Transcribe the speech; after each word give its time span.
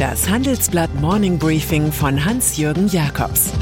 Das 0.00 0.30
Handelsblatt 0.30 0.94
Morning 0.94 1.38
Briefing 1.38 1.92
von 1.92 2.24
Hans-Jürgen 2.24 2.88
Jakobs 2.88 3.52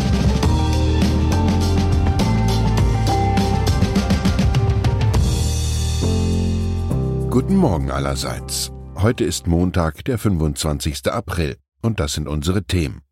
Guten 7.28 7.56
Morgen 7.56 7.90
allerseits. 7.90 8.70
Heute 8.94 9.24
ist 9.24 9.48
Montag, 9.48 10.04
der 10.04 10.16
25. 10.16 11.08
April, 11.10 11.56
und 11.82 11.98
das 11.98 12.12
sind 12.12 12.28
unsere 12.28 12.62
Themen. 12.62 13.02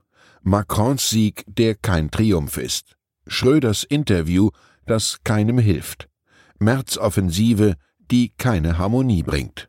Macrons 0.42 1.10
Sieg, 1.10 1.42
der 1.48 1.74
kein 1.74 2.12
Triumph 2.12 2.56
ist. 2.58 2.94
Schröders 3.26 3.82
Interview, 3.82 4.50
das 4.86 5.18
keinem 5.24 5.58
hilft. 5.58 6.08
Merz 6.60 6.96
Offensive, 6.96 7.74
die 8.08 8.30
keine 8.38 8.78
Harmonie 8.78 9.24
bringt. 9.24 9.68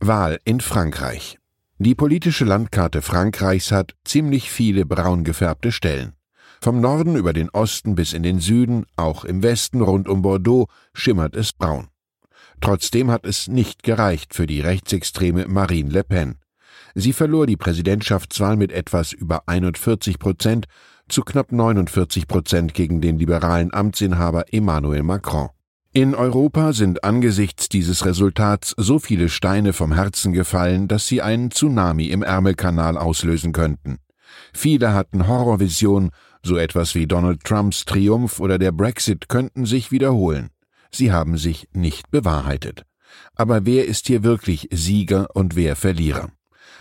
Wahl 0.00 0.38
in 0.44 0.60
Frankreich. 0.60 1.38
Die 1.84 1.96
politische 1.96 2.44
Landkarte 2.44 3.02
Frankreichs 3.02 3.72
hat 3.72 3.96
ziemlich 4.04 4.52
viele 4.52 4.86
braun 4.86 5.24
gefärbte 5.24 5.72
Stellen. 5.72 6.12
Vom 6.60 6.80
Norden 6.80 7.16
über 7.16 7.32
den 7.32 7.50
Osten 7.50 7.96
bis 7.96 8.12
in 8.12 8.22
den 8.22 8.38
Süden, 8.38 8.86
auch 8.94 9.24
im 9.24 9.42
Westen 9.42 9.80
rund 9.80 10.08
um 10.08 10.22
Bordeaux, 10.22 10.68
schimmert 10.94 11.34
es 11.34 11.52
braun. 11.52 11.88
Trotzdem 12.60 13.10
hat 13.10 13.26
es 13.26 13.48
nicht 13.48 13.82
gereicht 13.82 14.32
für 14.32 14.46
die 14.46 14.60
rechtsextreme 14.60 15.48
Marine 15.48 15.90
Le 15.90 16.04
Pen. 16.04 16.36
Sie 16.94 17.12
verlor 17.12 17.48
die 17.48 17.56
Präsidentschaftswahl 17.56 18.56
mit 18.56 18.70
etwas 18.70 19.12
über 19.12 19.48
41 19.48 20.20
Prozent 20.20 20.66
zu 21.08 21.22
knapp 21.22 21.50
49 21.50 22.28
Prozent 22.28 22.74
gegen 22.74 23.00
den 23.00 23.18
liberalen 23.18 23.74
Amtsinhaber 23.74 24.44
Emmanuel 24.52 25.02
Macron. 25.02 25.48
In 25.94 26.14
Europa 26.14 26.72
sind 26.72 27.04
angesichts 27.04 27.68
dieses 27.68 28.06
Resultats 28.06 28.74
so 28.78 28.98
viele 28.98 29.28
Steine 29.28 29.74
vom 29.74 29.92
Herzen 29.92 30.32
gefallen, 30.32 30.88
dass 30.88 31.06
sie 31.06 31.20
einen 31.20 31.50
Tsunami 31.50 32.06
im 32.06 32.22
Ärmelkanal 32.22 32.96
auslösen 32.96 33.52
könnten. 33.52 33.98
Viele 34.54 34.94
hatten 34.94 35.28
Horrorvisionen, 35.28 36.08
so 36.42 36.56
etwas 36.56 36.94
wie 36.94 37.06
Donald 37.06 37.44
Trumps 37.44 37.84
Triumph 37.84 38.40
oder 38.40 38.58
der 38.58 38.72
Brexit 38.72 39.28
könnten 39.28 39.66
sich 39.66 39.92
wiederholen. 39.92 40.48
Sie 40.90 41.12
haben 41.12 41.36
sich 41.36 41.68
nicht 41.74 42.10
bewahrheitet. 42.10 42.84
Aber 43.34 43.66
wer 43.66 43.84
ist 43.84 44.06
hier 44.06 44.22
wirklich 44.22 44.70
Sieger 44.72 45.28
und 45.34 45.56
wer 45.56 45.76
Verlierer? 45.76 46.30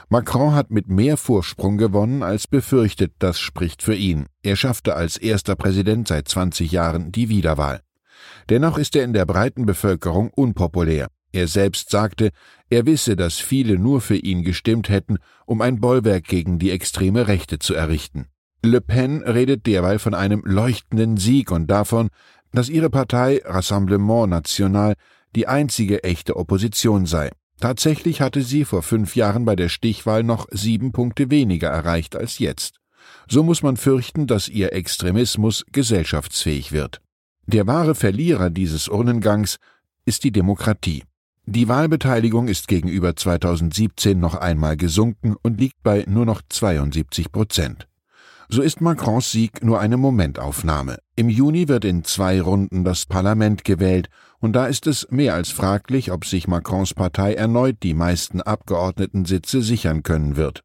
Macron 0.07 0.55
hat 0.55 0.71
mit 0.71 0.87
mehr 0.87 1.17
Vorsprung 1.17 1.77
gewonnen 1.77 2.23
als 2.23 2.47
befürchtet, 2.47 3.11
das 3.19 3.41
spricht 3.41 3.83
für 3.83 3.95
ihn. 3.95 4.27
Er 4.41 4.55
schaffte 4.55 4.95
als 4.95 5.17
erster 5.17 5.57
Präsident 5.57 6.07
seit 6.07 6.29
20 6.29 6.71
Jahren 6.71 7.11
die 7.11 7.27
Wiederwahl. 7.27 7.81
Dennoch 8.49 8.77
ist 8.77 8.95
er 8.95 9.03
in 9.03 9.13
der 9.13 9.25
breiten 9.25 9.65
Bevölkerung 9.65 10.29
unpopulär. 10.29 11.07
Er 11.33 11.47
selbst 11.47 11.89
sagte, 11.89 12.31
er 12.69 12.85
wisse, 12.85 13.15
dass 13.15 13.37
viele 13.37 13.77
nur 13.77 14.01
für 14.01 14.17
ihn 14.17 14.43
gestimmt 14.43 14.89
hätten, 14.89 15.17
um 15.45 15.61
ein 15.61 15.79
Bollwerk 15.79 16.25
gegen 16.25 16.59
die 16.59 16.71
extreme 16.71 17.27
Rechte 17.27 17.59
zu 17.59 17.73
errichten. 17.73 18.27
Le 18.63 18.81
Pen 18.81 19.23
redet 19.23 19.65
derweil 19.65 19.97
von 19.97 20.13
einem 20.13 20.41
leuchtenden 20.45 21.17
Sieg 21.17 21.51
und 21.51 21.67
davon, 21.67 22.09
dass 22.51 22.69
ihre 22.69 22.89
Partei 22.89 23.41
Rassemblement 23.45 24.29
National 24.29 24.95
die 25.35 25.47
einzige 25.47 26.03
echte 26.03 26.35
Opposition 26.35 27.05
sei. 27.05 27.31
Tatsächlich 27.59 28.21
hatte 28.21 28.41
sie 28.41 28.65
vor 28.65 28.81
fünf 28.81 29.15
Jahren 29.15 29.45
bei 29.45 29.55
der 29.55 29.69
Stichwahl 29.69 30.23
noch 30.23 30.47
sieben 30.51 30.91
Punkte 30.91 31.29
weniger 31.29 31.69
erreicht 31.69 32.15
als 32.15 32.39
jetzt. 32.39 32.77
So 33.29 33.43
muss 33.43 33.63
man 33.63 33.77
fürchten, 33.77 34.27
dass 34.27 34.49
ihr 34.49 34.73
Extremismus 34.73 35.63
gesellschaftsfähig 35.71 36.71
wird. 36.71 37.01
Der 37.51 37.67
wahre 37.67 37.95
Verlierer 37.95 38.49
dieses 38.49 38.87
Urnengangs 38.87 39.57
ist 40.05 40.23
die 40.23 40.31
Demokratie. 40.31 41.03
Die 41.45 41.67
Wahlbeteiligung 41.67 42.47
ist 42.47 42.69
gegenüber 42.69 43.13
2017 43.13 44.17
noch 44.17 44.35
einmal 44.35 44.77
gesunken 44.77 45.35
und 45.41 45.59
liegt 45.59 45.83
bei 45.83 46.05
nur 46.07 46.25
noch 46.25 46.41
72 46.47 47.29
Prozent. 47.33 47.89
So 48.47 48.61
ist 48.61 48.79
Macrons 48.79 49.31
Sieg 49.31 49.65
nur 49.65 49.81
eine 49.81 49.97
Momentaufnahme. 49.97 50.99
Im 51.17 51.27
Juni 51.27 51.67
wird 51.67 51.83
in 51.83 52.05
zwei 52.05 52.41
Runden 52.41 52.85
das 52.85 53.05
Parlament 53.05 53.65
gewählt, 53.65 54.07
und 54.39 54.53
da 54.53 54.67
ist 54.67 54.87
es 54.87 55.11
mehr 55.11 55.33
als 55.33 55.49
fraglich, 55.49 56.13
ob 56.13 56.23
sich 56.23 56.47
Macrons 56.47 56.93
Partei 56.93 57.33
erneut 57.33 57.83
die 57.83 57.93
meisten 57.93 58.39
Abgeordnetensitze 58.39 59.61
sichern 59.61 60.03
können 60.03 60.37
wird. 60.37 60.63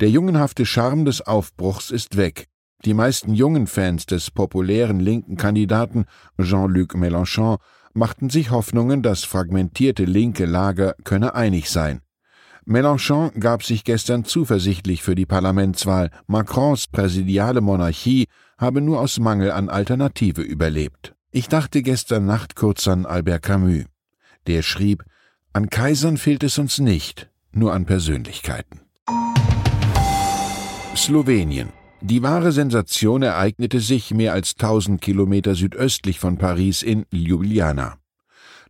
Der 0.00 0.08
jungenhafte 0.08 0.64
Charme 0.64 1.04
des 1.04 1.20
Aufbruchs 1.20 1.90
ist 1.90 2.16
weg, 2.16 2.48
die 2.84 2.94
meisten 2.94 3.34
jungen 3.34 3.66
Fans 3.66 4.06
des 4.06 4.30
populären 4.30 5.00
linken 5.00 5.36
Kandidaten 5.36 6.04
Jean-Luc 6.40 6.94
Mélenchon 6.94 7.58
machten 7.94 8.30
sich 8.30 8.50
Hoffnungen, 8.50 9.02
das 9.02 9.24
fragmentierte 9.24 10.04
linke 10.04 10.44
Lager 10.44 10.94
könne 11.04 11.34
einig 11.34 11.70
sein. 11.70 12.00
Mélenchon 12.66 13.30
gab 13.38 13.62
sich 13.62 13.84
gestern 13.84 14.24
zuversichtlich 14.24 15.02
für 15.02 15.14
die 15.14 15.26
Parlamentswahl. 15.26 16.10
Macrons 16.26 16.88
präsidiale 16.88 17.60
Monarchie 17.60 18.26
habe 18.58 18.80
nur 18.80 19.00
aus 19.00 19.18
Mangel 19.18 19.52
an 19.52 19.68
Alternative 19.68 20.42
überlebt. 20.42 21.14
Ich 21.30 21.48
dachte 21.48 21.82
gestern 21.82 22.26
Nacht 22.26 22.56
kurz 22.56 22.88
an 22.88 23.06
Albert 23.06 23.42
Camus. 23.42 23.84
Der 24.46 24.62
schrieb, 24.62 25.04
an 25.52 25.70
Kaisern 25.70 26.16
fehlt 26.16 26.42
es 26.42 26.58
uns 26.58 26.78
nicht, 26.78 27.30
nur 27.52 27.72
an 27.72 27.86
Persönlichkeiten. 27.86 28.80
Slowenien. 30.94 31.68
Die 32.08 32.22
wahre 32.22 32.52
Sensation 32.52 33.22
ereignete 33.22 33.80
sich 33.80 34.14
mehr 34.14 34.32
als 34.32 34.54
1000 34.56 35.00
Kilometer 35.00 35.56
südöstlich 35.56 36.20
von 36.20 36.38
Paris 36.38 36.84
in 36.84 37.04
Ljubljana. 37.10 37.98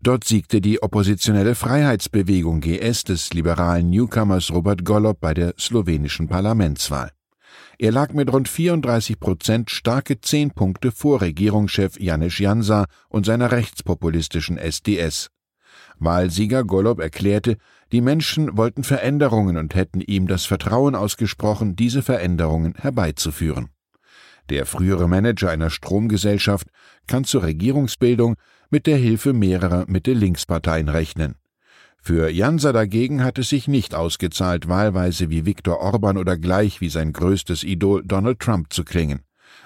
Dort 0.01 0.25
siegte 0.25 0.63
die 0.63 0.83
oppositionelle 0.83 1.55
Freiheitsbewegung 1.55 2.63
GS 2.63 3.05
des 3.05 3.35
liberalen 3.35 3.91
Newcomers 3.91 4.51
Robert 4.51 4.87
Golob 4.87 5.21
bei 5.21 5.35
der 5.35 5.53
slowenischen 5.59 6.29
Parlamentswahl. 6.29 7.11
Er 7.79 7.93
lag 7.93 8.15
mit 8.15 8.33
rund 8.33 8.49
34 8.49 9.21
Prozent 9.21 9.71
starke 9.71 10.19
zehn 10.19 10.53
Punkte 10.53 10.91
vor 10.91 11.21
Regierungschef 11.21 12.01
Janis 12.01 12.39
Jansa 12.39 12.87
und 13.11 13.27
seiner 13.27 13.53
rechtspopulistischen 13.53 14.57
SDS. 14.57 15.29
Wahlsieger 15.99 16.65
Golob 16.65 17.01
erklärte, 17.01 17.59
die 17.93 18.01
Menschen 18.01 18.57
wollten 18.57 18.85
Veränderungen 18.85 19.57
und 19.57 19.75
hätten 19.75 20.01
ihm 20.01 20.27
das 20.27 20.45
Vertrauen 20.45 20.95
ausgesprochen, 20.95 21.77
diese 21.77 22.03
Veränderungen 22.03 22.75
herbeizuführen. 22.77 23.69
Der 24.49 24.67
frühere 24.67 25.09
Manager 25.09 25.51
einer 25.51 25.71
Stromgesellschaft 25.71 26.69
kann 27.07 27.25
zur 27.25 27.43
Regierungsbildung 27.43 28.37
mit 28.71 28.87
der 28.87 28.97
Hilfe 28.97 29.33
mehrerer 29.33 29.85
Mitte-Links-Parteien 29.89 30.89
rechnen. 30.89 31.37
Für 31.99 32.31
Jansa 32.31 32.73
dagegen 32.73 33.25
hat 33.25 33.39
es 33.39 33.49
sich 33.49 33.67
nicht 33.67 33.95
ausgezahlt, 33.95 34.69
wahlweise 34.69 35.29
wie 35.29 35.45
Viktor 35.45 35.81
Orban 35.81 36.17
oder 36.17 36.37
gleich 36.37 36.81
wie 36.81 36.89
sein 36.89 37.13
größtes 37.13 37.65
Idol 37.65 38.05
Donald 38.05 38.39
Trump 38.39 38.73
zu 38.73 38.85
klingen. 38.85 39.23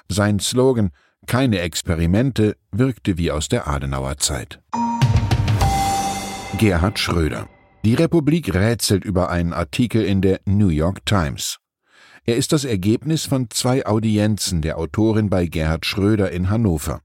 Sein 0.09 0.41
Slogan 0.41 0.91
Keine 1.27 1.61
Experimente 1.61 2.57
wirkte 2.73 3.19
wie 3.19 3.31
aus 3.31 3.49
der 3.49 3.69
Adenauer 3.69 4.17
Zeit. 4.17 4.61
Gerhard 6.57 6.99
Schröder. 6.99 7.49
Die 7.83 7.95
Republik 7.95 8.53
rätselt 8.53 9.07
über 9.07 9.31
einen 9.31 9.55
Artikel 9.55 10.05
in 10.05 10.21
der 10.21 10.41
New 10.45 10.69
York 10.69 11.07
Times. 11.07 11.57
Er 12.27 12.37
ist 12.37 12.53
das 12.53 12.67
Ergebnis 12.67 13.25
von 13.25 13.49
zwei 13.49 13.87
Audienzen 13.87 14.61
der 14.61 14.77
Autorin 14.77 15.31
bei 15.31 15.47
Gerhard 15.47 15.87
Schröder 15.87 16.31
in 16.31 16.51
Hannover. 16.51 17.01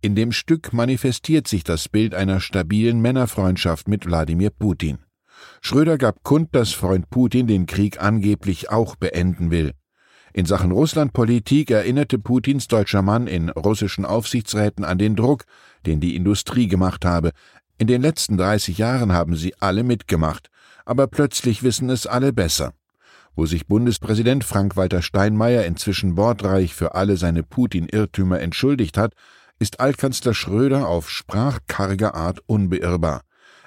In 0.00 0.14
dem 0.14 0.32
Stück 0.32 0.72
manifestiert 0.72 1.46
sich 1.46 1.64
das 1.64 1.90
Bild 1.90 2.14
einer 2.14 2.40
stabilen 2.40 2.98
Männerfreundschaft 3.00 3.88
mit 3.88 4.06
Wladimir 4.06 4.48
Putin. 4.48 5.00
Schröder 5.60 5.98
gab 5.98 6.22
kund, 6.22 6.48
dass 6.52 6.72
Freund 6.72 7.10
Putin 7.10 7.46
den 7.46 7.66
Krieg 7.66 8.00
angeblich 8.00 8.70
auch 8.70 8.96
beenden 8.96 9.50
will. 9.50 9.72
In 10.32 10.46
Sachen 10.46 10.70
Russlandpolitik 10.70 11.70
erinnerte 11.70 12.18
Putins 12.18 12.68
deutscher 12.68 13.02
Mann 13.02 13.26
in 13.26 13.50
russischen 13.50 14.06
Aufsichtsräten 14.06 14.84
an 14.84 14.96
den 14.96 15.14
Druck, 15.14 15.44
den 15.84 16.00
die 16.00 16.16
Industrie 16.16 16.68
gemacht 16.68 17.04
habe, 17.04 17.32
in 17.78 17.86
den 17.86 18.00
letzten 18.00 18.38
30 18.38 18.78
Jahren 18.78 19.12
haben 19.12 19.36
sie 19.36 19.54
alle 19.60 19.82
mitgemacht, 19.82 20.48
aber 20.86 21.06
plötzlich 21.08 21.62
wissen 21.62 21.90
es 21.90 22.06
alle 22.06 22.32
besser. 22.32 22.72
Wo 23.34 23.44
sich 23.44 23.66
Bundespräsident 23.66 24.44
Frank-Walter 24.44 25.02
Steinmeier 25.02 25.66
inzwischen 25.66 26.16
wortreich 26.16 26.74
für 26.74 26.94
alle 26.94 27.18
seine 27.18 27.42
Putin-Irrtümer 27.42 28.40
entschuldigt 28.40 28.96
hat, 28.96 29.12
ist 29.58 29.78
Altkanzler 29.78 30.32
Schröder 30.32 30.88
auf 30.88 31.10
sprachkarge 31.10 32.14
Art 32.14 32.40
unbeirrbar. 32.46 33.20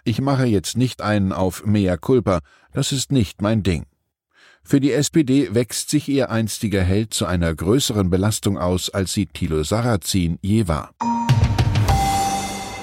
Ich 0.03 0.21
mache 0.21 0.45
jetzt 0.45 0.75
nicht 0.75 1.01
einen 1.01 1.31
auf 1.31 1.65
mea 1.65 1.97
culpa, 1.97 2.39
das 2.73 2.91
ist 2.91 3.11
nicht 3.11 3.43
mein 3.43 3.61
Ding. 3.61 3.85
Für 4.63 4.79
die 4.79 4.91
SPD 4.91 5.53
wächst 5.53 5.89
sich 5.91 6.09
ihr 6.09 6.31
einstiger 6.31 6.81
Held 6.81 7.13
zu 7.13 7.27
einer 7.27 7.53
größeren 7.53 8.09
Belastung 8.09 8.57
aus, 8.57 8.89
als 8.89 9.13
sie 9.13 9.27
Thilo 9.27 9.63
Sarrazin 9.63 10.39
je 10.41 10.67
war. 10.67 10.93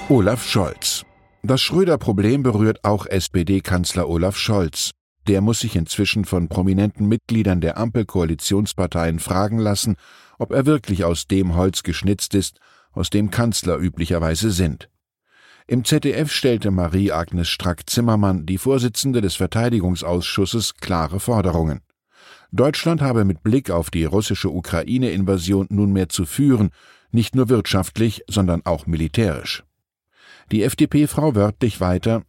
Olaf 0.09 0.45
Scholz 0.45 1.06
das 1.47 1.61
Schröder-Problem 1.61 2.43
berührt 2.43 2.83
auch 2.83 3.05
SPD-Kanzler 3.05 4.09
Olaf 4.09 4.37
Scholz. 4.37 4.91
Der 5.27 5.41
muss 5.41 5.59
sich 5.59 5.75
inzwischen 5.75 6.25
von 6.25 6.47
prominenten 6.47 7.07
Mitgliedern 7.07 7.61
der 7.61 7.77
Ampelkoalitionsparteien 7.77 9.19
fragen 9.19 9.57
lassen, 9.57 9.95
ob 10.39 10.51
er 10.51 10.65
wirklich 10.65 11.03
aus 11.03 11.27
dem 11.27 11.55
Holz 11.55 11.83
geschnitzt 11.83 12.33
ist, 12.33 12.59
aus 12.91 13.09
dem 13.09 13.29
Kanzler 13.29 13.77
üblicherweise 13.77 14.51
sind. 14.51 14.89
Im 15.67 15.83
ZDF 15.83 16.31
stellte 16.31 16.71
Marie-Agnes 16.71 17.49
Strack-Zimmermann, 17.49 18.45
die 18.45 18.57
Vorsitzende 18.57 19.21
des 19.21 19.35
Verteidigungsausschusses, 19.35 20.75
klare 20.75 21.19
Forderungen. 21.19 21.81
Deutschland 22.51 23.01
habe 23.01 23.25
mit 23.25 23.43
Blick 23.43 23.69
auf 23.69 23.91
die 23.91 24.05
russische 24.05 24.49
Ukraine-Invasion 24.49 25.67
nunmehr 25.69 26.07
zu 26.07 26.25
führen, 26.25 26.69
nicht 27.11 27.35
nur 27.35 27.49
wirtschaftlich, 27.49 28.23
sondern 28.27 28.65
auch 28.65 28.87
militärisch. 28.87 29.66
Die 30.51 30.63
FDP-Frau 30.63 31.35
wörtlich 31.35 31.81
weiter 31.81 32.23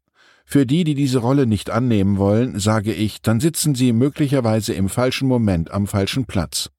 Für 0.45 0.67
die, 0.67 0.83
die 0.85 0.95
diese 0.95 1.19
Rolle 1.19 1.47
nicht 1.47 1.71
annehmen 1.71 2.17
wollen, 2.17 2.59
sage 2.59 2.93
ich, 2.93 3.21
dann 3.23 3.39
sitzen 3.39 3.75
sie 3.75 3.93
möglicherweise 3.93 4.73
im 4.73 4.89
falschen 4.89 5.29
Moment 5.29 5.71
am 5.71 5.87
falschen 5.87 6.25
Platz. 6.25 6.71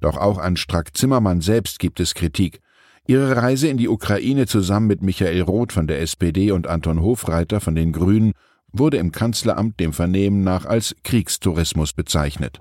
Doch 0.00 0.16
auch 0.16 0.38
an 0.38 0.56
Strack-Zimmermann 0.56 1.40
selbst 1.40 1.78
gibt 1.78 2.00
es 2.00 2.14
Kritik. 2.14 2.60
Ihre 3.06 3.36
Reise 3.36 3.68
in 3.68 3.76
die 3.76 3.88
Ukraine 3.88 4.46
zusammen 4.46 4.88
mit 4.88 5.02
Michael 5.02 5.40
Roth 5.42 5.72
von 5.72 5.86
der 5.86 6.00
SPD 6.00 6.50
und 6.50 6.66
Anton 6.66 7.00
Hofreiter 7.00 7.60
von 7.60 7.74
den 7.74 7.92
Grünen 7.92 8.32
wurde 8.72 8.96
im 8.98 9.12
Kanzleramt 9.12 9.78
dem 9.80 9.92
Vernehmen 9.92 10.42
nach 10.42 10.66
als 10.66 10.96
Kriegstourismus 11.04 11.92
bezeichnet. 11.92 12.60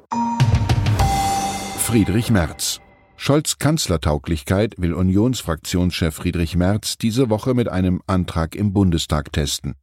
Friedrich 1.79 2.29
Merz 2.29 2.79
Scholz 3.17 3.57
Kanzlertauglichkeit 3.57 4.75
will 4.77 4.94
Unionsfraktionschef 4.94 6.15
Friedrich 6.15 6.56
Merz 6.56 6.97
diese 6.97 7.29
Woche 7.29 7.53
mit 7.53 7.69
einem 7.69 8.01
Antrag 8.07 8.56
im 8.56 8.73
Bundestag 8.73 9.31
testen. 9.31 9.75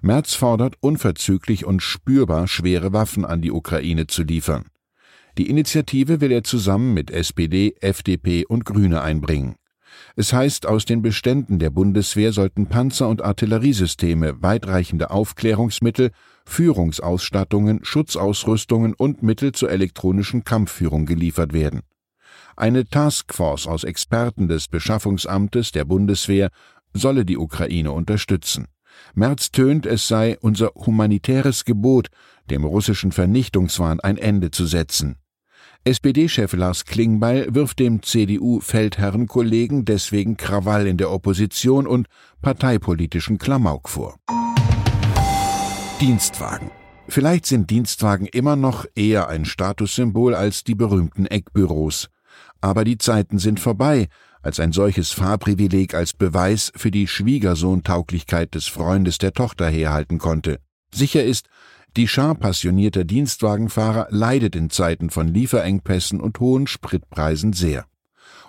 Merz 0.00 0.34
fordert 0.34 0.76
unverzüglich 0.80 1.64
und 1.64 1.80
spürbar 1.80 2.48
schwere 2.48 2.92
Waffen 2.92 3.24
an 3.24 3.40
die 3.40 3.52
Ukraine 3.52 4.08
zu 4.08 4.24
liefern. 4.24 4.66
Die 5.38 5.48
Initiative 5.48 6.20
will 6.20 6.32
er 6.32 6.44
zusammen 6.44 6.92
mit 6.92 7.10
SPD, 7.10 7.74
FDP 7.80 8.44
und 8.44 8.64
Grüne 8.64 9.00
einbringen. 9.00 9.54
Es 10.16 10.32
heißt, 10.32 10.66
aus 10.66 10.84
den 10.84 11.02
Beständen 11.02 11.58
der 11.58 11.70
Bundeswehr 11.70 12.32
sollten 12.32 12.66
Panzer 12.66 13.08
und 13.08 13.22
Artilleriesysteme, 13.22 14.42
weitreichende 14.42 15.10
Aufklärungsmittel, 15.10 16.10
Führungsausstattungen, 16.44 17.80
Schutzausrüstungen 17.84 18.94
und 18.94 19.22
Mittel 19.22 19.52
zur 19.52 19.70
elektronischen 19.70 20.44
Kampfführung 20.44 21.06
geliefert 21.06 21.52
werden. 21.52 21.82
Eine 22.56 22.84
Taskforce 22.84 23.66
aus 23.66 23.84
Experten 23.84 24.48
des 24.48 24.68
Beschaffungsamtes 24.68 25.72
der 25.72 25.84
Bundeswehr 25.84 26.50
solle 26.92 27.24
die 27.24 27.38
Ukraine 27.38 27.92
unterstützen. 27.92 28.66
Merz 29.14 29.50
tönt, 29.50 29.86
es 29.86 30.06
sei 30.06 30.36
unser 30.40 30.72
humanitäres 30.74 31.64
Gebot, 31.64 32.08
dem 32.50 32.64
russischen 32.64 33.12
Vernichtungswahn 33.12 34.00
ein 34.00 34.18
Ende 34.18 34.50
zu 34.50 34.66
setzen. 34.66 35.16
SPD-Chef 35.84 36.52
Lars 36.52 36.84
Klingbeil 36.84 37.54
wirft 37.54 37.80
dem 37.80 38.02
CDU-Feldherrenkollegen 38.02 39.84
deswegen 39.84 40.36
Krawall 40.36 40.86
in 40.86 40.96
der 40.96 41.10
Opposition 41.10 41.88
und 41.88 42.06
parteipolitischen 42.40 43.38
Klamauk 43.38 43.88
vor. 43.88 44.16
Dienstwagen. 46.00 46.70
Vielleicht 47.08 47.46
sind 47.46 47.70
Dienstwagen 47.70 48.26
immer 48.26 48.54
noch 48.54 48.86
eher 48.94 49.28
ein 49.28 49.44
Statussymbol 49.44 50.34
als 50.34 50.62
die 50.62 50.76
berühmten 50.76 51.26
Eckbüros. 51.26 52.08
Aber 52.62 52.84
die 52.84 52.96
Zeiten 52.96 53.38
sind 53.38 53.60
vorbei, 53.60 54.08
als 54.40 54.58
ein 54.58 54.72
solches 54.72 55.10
Fahrprivileg 55.10 55.94
als 55.94 56.14
Beweis 56.14 56.72
für 56.74 56.90
die 56.90 57.06
Schwiegersohntauglichkeit 57.06 58.54
des 58.54 58.68
Freundes 58.68 59.18
der 59.18 59.32
Tochter 59.32 59.68
herhalten 59.68 60.18
konnte. 60.18 60.58
Sicher 60.94 61.24
ist, 61.24 61.48
die 61.96 62.08
Schar 62.08 62.36
passionierter 62.36 63.04
Dienstwagenfahrer 63.04 64.06
leidet 64.10 64.56
in 64.56 64.70
Zeiten 64.70 65.10
von 65.10 65.28
Lieferengpässen 65.28 66.20
und 66.20 66.40
hohen 66.40 66.66
Spritpreisen 66.66 67.52
sehr. 67.52 67.84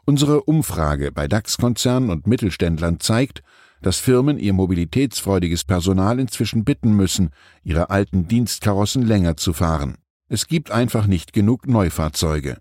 Unsere 0.05 0.43
Umfrage 0.43 1.11
bei 1.11 1.27
DAX-Konzernen 1.27 2.09
und 2.09 2.27
Mittelständlern 2.27 2.99
zeigt, 2.99 3.41
dass 3.81 3.99
Firmen 3.99 4.37
ihr 4.37 4.53
mobilitätsfreudiges 4.53 5.63
Personal 5.65 6.19
inzwischen 6.19 6.63
bitten 6.63 6.93
müssen, 6.93 7.31
ihre 7.63 7.89
alten 7.89 8.27
Dienstkarossen 8.27 9.01
länger 9.01 9.37
zu 9.37 9.53
fahren. 9.53 9.95
Es 10.29 10.47
gibt 10.47 10.71
einfach 10.71 11.07
nicht 11.07 11.33
genug 11.33 11.67
Neufahrzeuge. 11.67 12.57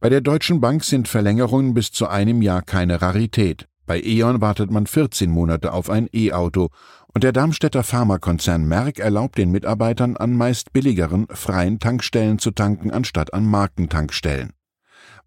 Bei 0.00 0.08
der 0.08 0.20
Deutschen 0.20 0.60
Bank 0.60 0.84
sind 0.84 1.08
Verlängerungen 1.08 1.74
bis 1.74 1.92
zu 1.92 2.06
einem 2.06 2.42
Jahr 2.42 2.62
keine 2.62 3.00
Rarität. 3.00 3.66
Bei 3.86 4.00
E.ON 4.00 4.40
wartet 4.40 4.70
man 4.70 4.86
14 4.86 5.30
Monate 5.30 5.72
auf 5.72 5.90
ein 5.90 6.08
E-Auto 6.12 6.70
und 7.12 7.22
der 7.22 7.32
Darmstädter 7.32 7.82
Pharmakonzern 7.82 8.66
Merck 8.66 8.98
erlaubt 8.98 9.38
den 9.38 9.50
Mitarbeitern 9.50 10.16
an 10.16 10.36
meist 10.36 10.72
billigeren, 10.72 11.26
freien 11.30 11.78
Tankstellen 11.78 12.38
zu 12.38 12.50
tanken 12.50 12.90
anstatt 12.90 13.32
an 13.34 13.46
Markentankstellen. 13.46 14.52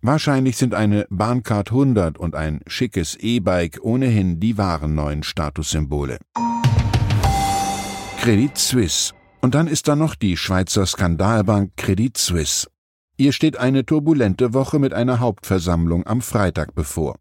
Wahrscheinlich 0.02 0.58
sind 0.58 0.74
eine 0.74 1.08
Bahncard 1.10 1.72
100 1.72 2.18
und 2.18 2.36
ein 2.36 2.62
schickes 2.68 3.16
E-Bike 3.16 3.80
ohnehin 3.82 4.40
die 4.40 4.58
wahren 4.58 4.96
neuen 4.96 5.24
Statussymbole. 5.24 6.20
Credit 8.20 8.58
Suisse. 8.58 9.14
Und 9.42 9.56
dann 9.56 9.68
ist 9.68 9.88
da 9.88 9.96
noch 9.96 10.16
die 10.16 10.36
Schweizer 10.36 10.86
Skandalbank 10.86 11.72
Credit 11.78 12.18
Suisse. 12.18 12.68
Ihr 13.20 13.32
steht 13.32 13.58
eine 13.58 13.84
turbulente 13.84 14.54
Woche 14.54 14.78
mit 14.78 14.94
einer 14.94 15.20
Hauptversammlung 15.20 16.06
am 16.06 16.22
Freitag 16.22 16.76
bevor. 16.76 17.16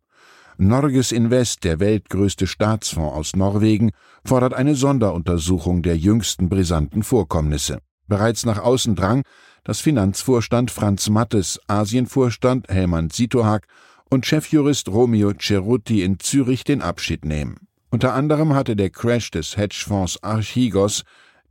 Norges 0.58 1.10
Invest, 1.10 1.64
der 1.64 1.80
weltgrößte 1.80 2.46
Staatsfonds 2.46 3.14
aus 3.14 3.36
Norwegen, 3.36 3.92
fordert 4.22 4.52
eine 4.52 4.74
Sonderuntersuchung 4.74 5.82
der 5.82 5.96
jüngsten 5.96 6.50
brisanten 6.50 7.02
Vorkommnisse. 7.02 7.78
Bereits 8.08 8.44
nach 8.44 8.58
außen 8.58 8.94
drang, 8.94 9.22
dass 9.64 9.80
Finanzvorstand 9.80 10.70
Franz 10.70 11.08
Mattes, 11.08 11.58
Asienvorstand 11.66 12.68
Helmand 12.68 13.14
Sitohak 13.14 13.66
und 14.10 14.26
Chefjurist 14.26 14.88
Romeo 14.88 15.32
Cerutti 15.32 16.02
in 16.02 16.18
Zürich 16.18 16.64
den 16.64 16.82
Abschied 16.82 17.24
nehmen. 17.24 17.56
Unter 17.90 18.12
anderem 18.12 18.54
hatte 18.54 18.76
der 18.76 18.90
Crash 18.90 19.30
des 19.30 19.56
Hedgefonds 19.56 20.22
Archigos 20.22 21.04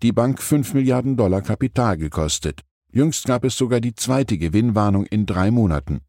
die 0.03 0.12
Bank 0.12 0.41
5 0.41 0.75
Milliarden 0.75 1.18
Dollar 1.18 1.41
Kapital 1.41 1.98
gekostet. 1.98 2.62
Jüngst 2.95 3.25
gab 3.25 3.44
es 3.44 3.57
sogar 3.57 3.81
die 3.81 3.94
zweite 3.94 4.38
Gewinnwarnung 4.38 5.06
in 5.06 5.25
drei 5.25 5.51
Monaten. 5.51 6.00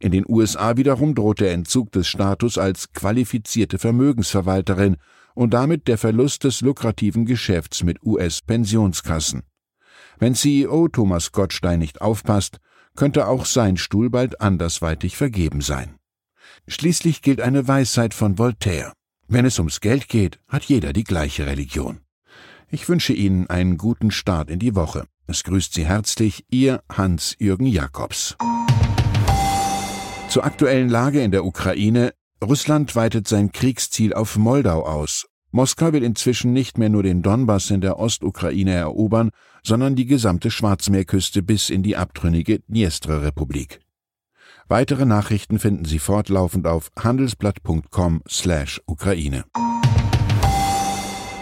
In 0.00 0.10
den 0.10 0.24
USA 0.28 0.76
wiederum 0.76 1.14
droht 1.14 1.38
der 1.38 1.52
Entzug 1.52 1.92
des 1.92 2.08
Status 2.08 2.58
als 2.58 2.92
qualifizierte 2.92 3.78
Vermögensverwalterin 3.78 4.96
und 5.36 5.54
damit 5.54 5.86
der 5.86 5.98
Verlust 5.98 6.42
des 6.42 6.62
lukrativen 6.62 7.26
Geschäfts 7.26 7.84
mit 7.84 8.02
US-Pensionskassen. 8.02 9.44
Wenn 10.18 10.34
CEO 10.34 10.88
Thomas 10.88 11.30
Gottstein 11.30 11.78
nicht 11.78 12.00
aufpasst, 12.00 12.58
könnte 12.96 13.28
auch 13.28 13.46
sein 13.46 13.76
Stuhl 13.76 14.10
bald 14.10 14.40
andersweitig 14.40 15.16
vergeben 15.16 15.60
sein. 15.60 15.94
Schließlich 16.66 17.22
gilt 17.22 17.40
eine 17.40 17.68
Weisheit 17.68 18.14
von 18.14 18.36
Voltaire. 18.36 18.92
Wenn 19.28 19.44
es 19.44 19.60
ums 19.60 19.80
Geld 19.80 20.08
geht, 20.08 20.40
hat 20.48 20.64
jeder 20.64 20.92
die 20.92 21.04
gleiche 21.04 21.46
Religion. 21.46 22.00
Ich 22.68 22.88
wünsche 22.88 23.12
Ihnen 23.12 23.48
einen 23.48 23.78
guten 23.78 24.10
Start 24.10 24.50
in 24.50 24.58
die 24.58 24.74
Woche. 24.74 25.06
Es 25.28 25.42
grüßt 25.42 25.74
Sie 25.74 25.84
herzlich 25.84 26.44
Ihr 26.50 26.84
Hans-Jürgen 26.88 27.66
Jakobs. 27.66 28.36
Zur 30.28 30.44
aktuellen 30.44 30.88
Lage 30.88 31.20
in 31.20 31.32
der 31.32 31.44
Ukraine. 31.44 32.14
Russland 32.44 32.94
weitet 32.94 33.26
sein 33.26 33.50
Kriegsziel 33.50 34.14
auf 34.14 34.36
Moldau 34.36 34.86
aus. 34.86 35.26
Moskau 35.50 35.92
will 35.92 36.04
inzwischen 36.04 36.52
nicht 36.52 36.78
mehr 36.78 36.90
nur 36.90 37.02
den 37.02 37.22
Donbass 37.22 37.70
in 37.70 37.80
der 37.80 37.98
Ostukraine 37.98 38.74
erobern, 38.74 39.30
sondern 39.64 39.96
die 39.96 40.06
gesamte 40.06 40.52
Schwarzmeerküste 40.52 41.42
bis 41.42 41.70
in 41.70 41.82
die 41.82 41.96
abtrünnige 41.96 42.60
Dniestre-Republik. 42.60 43.80
Weitere 44.68 45.06
Nachrichten 45.06 45.58
finden 45.58 45.86
Sie 45.86 45.98
fortlaufend 45.98 46.68
auf 46.68 46.92
handelsblatt.com/Ukraine. 46.96 49.44